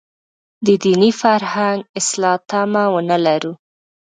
د 0.65 0.67
دیني 0.83 1.11
فرهنګ 1.21 1.79
اصلاح 1.99 2.37
تمه 2.49 2.83
ونه 2.93 3.17
لرو. 3.25 3.53